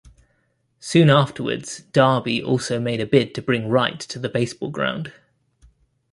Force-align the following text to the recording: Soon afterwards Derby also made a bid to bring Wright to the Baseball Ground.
Soon 0.79 1.11
afterwards 1.11 1.83
Derby 1.93 2.41
also 2.41 2.79
made 2.79 2.99
a 2.99 3.05
bid 3.05 3.35
to 3.35 3.41
bring 3.43 3.69
Wright 3.69 3.99
to 3.99 4.17
the 4.17 4.29
Baseball 4.29 4.71
Ground. 4.71 5.13